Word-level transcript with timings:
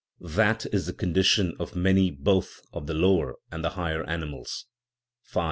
That 0.33 0.65
is 0.73 0.87
the 0.87 0.93
condition 0.95 1.55
of 1.59 1.75
many 1.75 2.09
both 2.09 2.59
of 2.73 2.87
the 2.87 2.95
lower 2.95 3.35
and 3.51 3.63
the 3.63 3.69
higher 3.77 4.03
animals. 4.03 4.65
V. 5.31 5.39